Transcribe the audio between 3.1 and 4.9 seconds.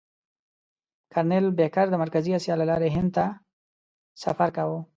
ته سفر کاوه.